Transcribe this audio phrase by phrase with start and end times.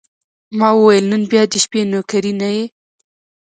[0.59, 2.65] ما وویل: نن به بیا د شپې نوکري نه یې؟